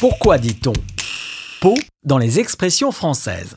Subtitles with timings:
[0.00, 0.72] Pourquoi dit-on
[1.60, 3.54] peau dans les expressions françaises?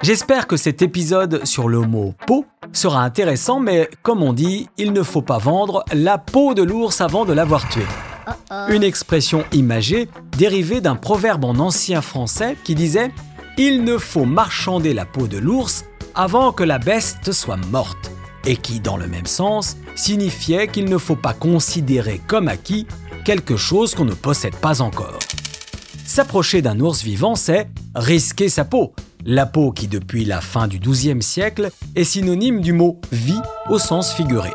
[0.00, 4.92] J'espère que cet épisode sur le mot peau sera intéressant, mais comme on dit, il
[4.92, 7.82] ne faut pas vendre la peau de l'ours avant de l'avoir tué.
[8.68, 10.08] Une expression imagée
[10.38, 13.10] dérivée d'un proverbe en ancien français qui disait
[13.58, 18.12] Il ne faut marchander la peau de l'ours avant que la bête soit morte,
[18.46, 22.86] et qui, dans le même sens, signifiait qu'il ne faut pas considérer comme acquis
[23.24, 25.18] quelque chose qu'on ne possède pas encore.
[26.14, 28.92] S'approcher d'un ours vivant, c'est risquer sa peau.
[29.24, 33.78] La peau qui, depuis la fin du XIIe siècle, est synonyme du mot vie au
[33.78, 34.50] sens figuré.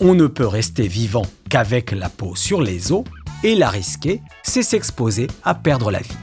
[0.00, 3.04] On ne peut rester vivant qu'avec la peau sur les os,
[3.42, 6.18] et la risquer, c'est s'exposer à perdre la vie.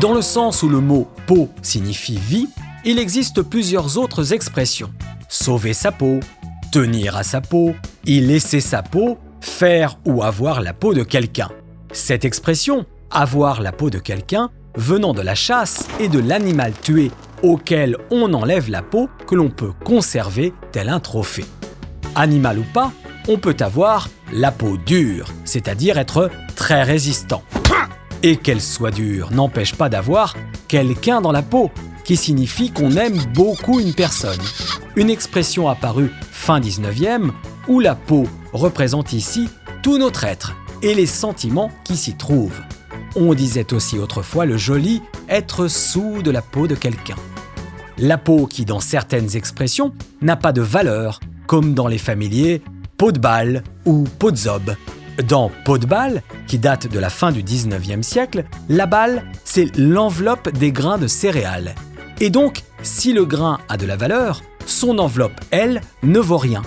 [0.00, 2.46] Dans le sens où le mot peau signifie vie,
[2.84, 4.92] il existe plusieurs autres expressions.
[5.28, 6.20] Sauver sa peau,
[6.70, 7.74] tenir à sa peau,
[8.06, 11.48] y laisser sa peau, faire ou avoir la peau de quelqu'un.
[11.90, 17.10] Cette expression, avoir la peau de quelqu'un, venant de la chasse et de l'animal tué
[17.42, 21.46] auquel on enlève la peau que l'on peut conserver tel un trophée.
[22.14, 22.92] Animal ou pas,
[23.28, 27.42] on peut avoir la peau dure, c'est-à-dire être très résistant.
[28.22, 30.34] Et qu'elle soit dure n'empêche pas d'avoir
[30.68, 31.70] quelqu'un dans la peau,
[32.04, 34.40] qui signifie qu'on aime beaucoup une personne.
[34.96, 37.30] Une expression apparue fin 19e
[37.68, 39.48] où la peau représente ici
[39.82, 42.60] tout notre être et les sentiments qui s'y trouvent.
[43.16, 47.16] On disait aussi autrefois le joli être sous de la peau de quelqu'un.
[47.98, 52.62] La peau qui, dans certaines expressions, n'a pas de valeur, comme dans les familiers
[52.96, 54.74] peau de balle ou peau de zob.
[55.26, 59.76] Dans peau de balle, qui date de la fin du 19e siècle, la balle, c'est
[59.76, 61.74] l'enveloppe des grains de céréales
[62.22, 66.62] et donc, si le grain a de la valeur, son enveloppe, elle, ne vaut rien.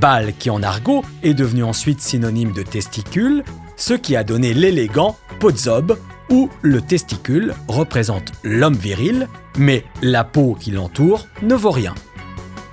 [0.00, 3.44] Balle qui en argot est devenu ensuite synonyme de testicule,
[3.78, 5.96] ce qui a donné l'élégant podzob,
[6.28, 11.94] où le testicule représente l'homme viril, mais la peau qui l'entoure ne vaut rien.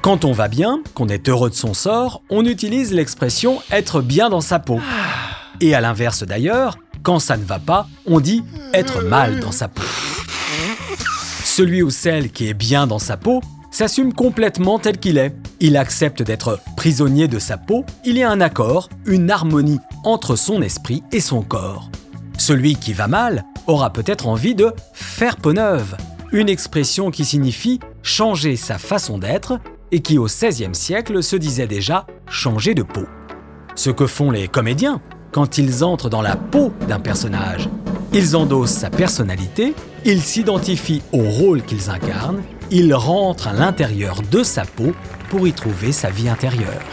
[0.02, 4.30] Quand on va bien, qu'on est heureux de son sort, on utilise l'expression être bien
[4.30, 4.82] dans sa peau.
[5.62, 8.44] Et à l'inverse d'ailleurs, quand ça ne va pas, on dit
[8.74, 9.84] être mal dans sa peau.
[11.44, 13.42] Celui ou celle qui est bien dans sa peau
[13.72, 15.34] s'assume complètement tel qu'il est.
[15.60, 20.36] Il accepte d'être prisonnier de sa peau, il y a un accord, une harmonie entre
[20.36, 21.90] son esprit et son corps.
[22.38, 25.98] Celui qui va mal aura peut-être envie de faire peau neuve,
[26.32, 29.60] une expression qui signifie changer sa façon d'être
[29.92, 33.06] et qui au XVIe siècle se disait déjà changer de peau.
[33.76, 35.02] Ce que font les comédiens
[35.32, 37.70] quand ils entrent dans la peau d'un personnage.
[38.14, 39.74] Ils endossent sa personnalité
[40.08, 44.94] ils s'identifient au rôle qu'ils incarnent, ils rentrent à l'intérieur de sa peau
[45.30, 46.84] pour y trouver sa vie intérieure.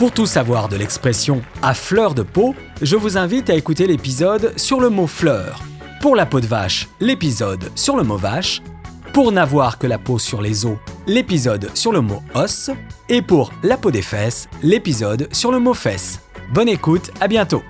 [0.00, 4.58] Pour tout savoir de l'expression à fleur de peau, je vous invite à écouter l'épisode
[4.58, 5.62] sur le mot fleur.
[6.00, 8.62] Pour la peau de vache, l'épisode sur le mot vache.
[9.12, 12.70] Pour n'avoir que la peau sur les os, l'épisode sur le mot os.
[13.10, 16.20] Et pour la peau des fesses, l'épisode sur le mot fesses.
[16.50, 17.62] Bonne écoute, à bientôt